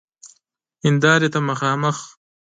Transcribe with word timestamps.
هیندارې 0.83 1.27
ته 1.33 1.39
مخامخ 1.49 1.97